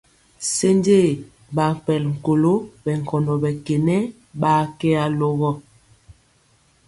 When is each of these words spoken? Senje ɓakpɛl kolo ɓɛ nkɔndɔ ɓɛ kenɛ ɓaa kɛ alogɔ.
Senje 0.53 0.97
ɓakpɛl 1.55 2.03
kolo 2.25 2.51
ɓɛ 2.83 2.91
nkɔndɔ 3.01 3.33
ɓɛ 3.43 3.49
kenɛ 3.65 3.97
ɓaa 4.41 4.61
kɛ 4.79 4.89
alogɔ. 5.05 5.51